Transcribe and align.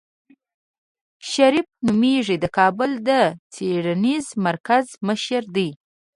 شريف 1.31 1.67
نومېږي 1.85 2.37
د 2.39 2.45
کابل 2.57 2.91
د 3.07 3.09
څېړنيز 3.53 4.25
مرکز 4.45 4.85
مشر 5.07 5.43
دی. 5.55 5.69